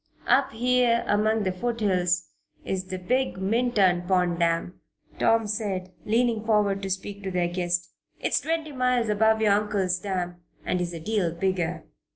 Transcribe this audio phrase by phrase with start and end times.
[0.25, 2.29] "Up here among the foothills
[2.65, 4.79] is the big Minturn Pond Dam,"
[5.19, 7.91] Tom said, leaning forward to speak to their guest.
[8.19, 11.83] "It's twenty miles above your uncle's dam and is a deal bigger.